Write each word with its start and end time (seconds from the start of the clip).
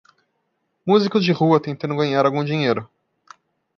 Músicos 0.83 1.23
de 1.23 1.31
rua 1.31 1.61
tentando 1.61 1.95
ganhar 1.95 2.25
algum 2.25 2.43
dinheiro. 2.43 2.89